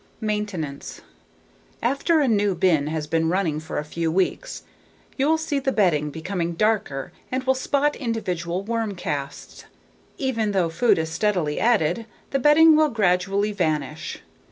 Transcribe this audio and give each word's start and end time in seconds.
Maintenance 0.19 1.01
After 1.83 2.21
a 2.21 2.27
new 2.27 2.55
bin 2.55 2.87
has 2.87 3.05
been 3.05 3.29
running 3.29 3.59
for 3.59 3.77
a 3.77 3.83
few 3.85 4.11
weeks, 4.11 4.63
you'll 5.15 5.37
see 5.37 5.59
the 5.59 5.71
bedding 5.71 6.09
becoming 6.09 6.53
darker 6.53 7.11
and 7.31 7.43
will 7.43 7.53
spot 7.53 7.95
individual 7.97 8.63
worm 8.63 8.95
casts. 8.95 9.65
Even 10.17 10.53
though 10.53 10.69
food 10.69 10.97
is 10.97 11.11
steadily 11.11 11.59
added, 11.59 12.07
the 12.31 12.39
bedding 12.39 12.75
will 12.75 12.89
gradually 12.89 13.51
vanish. 13.51 14.23